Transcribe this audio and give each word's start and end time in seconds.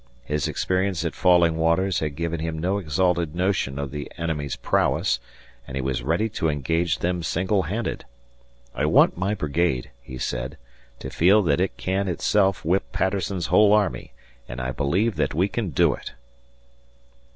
His 0.25 0.47
experience 0.47 1.05
at 1.05 1.13
Falling 1.13 1.57
Waters 1.57 1.99
had 1.99 2.15
given 2.15 2.39
him 2.39 2.57
no 2.57 2.79
exalted 2.79 3.35
notion 3.35 3.77
of 3.77 3.91
the 3.91 4.11
enemy's 4.17 4.55
prowess 4.55 5.19
and 5.67 5.77
he 5.77 5.81
was 5.83 6.01
ready 6.01 6.27
to 6.29 6.49
engage 6.49 6.97
them 6.97 7.21
singlehanded. 7.21 8.05
"I 8.73 8.87
want 8.87 9.15
my 9.15 9.35
brigade," 9.35 9.91
he 10.01 10.17
said, 10.17 10.57
"to 10.97 11.11
feel 11.11 11.43
that 11.43 11.61
it 11.61 11.77
can 11.77 12.07
itself 12.07 12.65
whip 12.65 12.91
Patterson's 12.91 13.45
whole 13.53 13.73
army 13.73 14.11
and 14.49 14.59
I 14.59 14.71
believe 14.71 15.17
that 15.17 15.35
we 15.35 15.47
can 15.47 15.69
do 15.69 15.93
it." 15.93 16.13